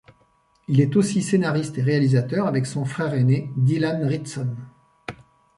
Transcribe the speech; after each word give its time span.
Il 0.67 0.81
est 0.81 0.95
aussi 0.95 1.21
scénariste 1.21 1.77
et 1.77 1.83
réalisateur 1.83 2.47
avec 2.47 2.65
son 2.65 2.85
frère 2.85 3.13
aîné 3.13 3.51
Dylan 3.55 4.03
Ritson. 4.03 4.55